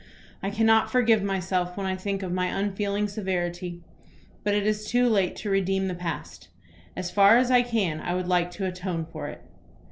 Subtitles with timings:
[0.41, 3.81] I cannot forgive myself when I think of my unfeeling severity.
[4.43, 6.47] But it is too late too redeem the past.
[6.95, 9.43] As far as I can I would like to atone for it.